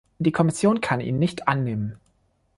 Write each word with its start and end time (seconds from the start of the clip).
Die 0.17 0.31
Kommission 0.31 0.81
kann 0.81 0.99
ihn 0.99 1.19
nicht 1.19 1.47
annehmen. 1.47 1.97